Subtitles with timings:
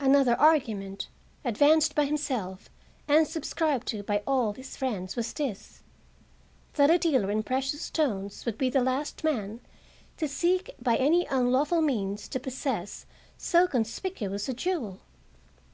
[0.00, 1.08] Another argument,
[1.44, 2.70] advanced by himself
[3.06, 5.82] and subscribed to by all his friends, was this:
[6.76, 9.60] That a dealer in precious stones would be the last man
[10.16, 13.04] to seek by any unlawful means to possess
[13.36, 15.00] so conspicuous a jewel.